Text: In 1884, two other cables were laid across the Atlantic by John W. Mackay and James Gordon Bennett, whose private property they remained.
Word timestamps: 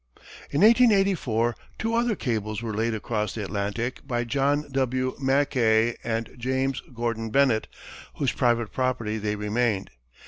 In 0.49 0.61
1884, 0.61 1.55
two 1.77 1.93
other 1.93 2.15
cables 2.15 2.63
were 2.63 2.73
laid 2.73 2.95
across 2.95 3.35
the 3.35 3.43
Atlantic 3.43 3.99
by 4.07 4.23
John 4.23 4.65
W. 4.71 5.15
Mackay 5.19 5.95
and 6.03 6.31
James 6.39 6.81
Gordon 6.91 7.29
Bennett, 7.29 7.67
whose 8.15 8.31
private 8.31 8.71
property 8.71 9.19
they 9.19 9.35
remained. 9.35 9.91